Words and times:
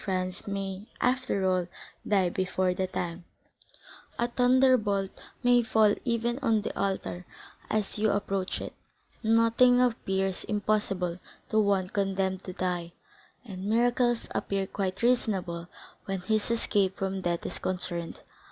Franz 0.03 0.47
may, 0.47 0.83
after 0.99 1.45
all, 1.45 1.67
die 2.07 2.27
before 2.27 2.73
that 2.73 2.91
time, 2.93 3.23
a 4.17 4.27
thunderbolt 4.29 5.11
may 5.43 5.61
fall 5.61 5.93
even 6.03 6.39
on 6.39 6.63
the 6.63 6.75
altar 6.75 7.23
as 7.69 7.99
you 7.99 8.09
approach 8.09 8.59
it,—nothing 8.59 9.79
appears 9.79 10.43
impossible 10.45 11.19
to 11.51 11.59
one 11.59 11.87
condemned 11.87 12.43
to 12.43 12.51
die, 12.53 12.91
and 13.45 13.63
miracles 13.63 14.27
appear 14.33 14.65
quite 14.65 15.03
reasonable 15.03 15.67
when 16.05 16.21
his 16.21 16.49
escape 16.49 16.97
from 16.97 17.21
death 17.21 17.45
is 17.45 17.59
concerned. 17.59 18.21